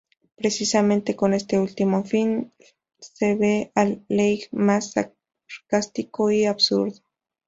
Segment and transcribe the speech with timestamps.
[0.35, 2.51] Precisamente con este último film
[2.97, 7.03] se ve al Leigh más sarcástico y absurdo.